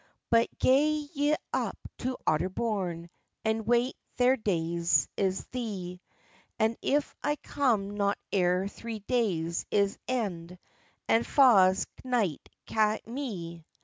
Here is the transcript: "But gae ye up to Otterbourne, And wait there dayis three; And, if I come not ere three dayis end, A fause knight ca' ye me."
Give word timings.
"But 0.31 0.49
gae 0.57 0.93
ye 1.13 1.35
up 1.53 1.77
to 1.99 2.17
Otterbourne, 2.25 3.11
And 3.45 3.67
wait 3.67 3.95
there 4.17 4.35
dayis 4.35 5.07
three; 5.51 6.01
And, 6.57 6.75
if 6.81 7.13
I 7.21 7.35
come 7.35 7.91
not 7.91 8.17
ere 8.31 8.67
three 8.67 9.01
dayis 9.01 9.67
end, 10.07 10.57
A 11.07 11.21
fause 11.23 11.85
knight 12.03 12.49
ca' 12.65 12.97
ye 13.05 13.11
me." 13.13 13.65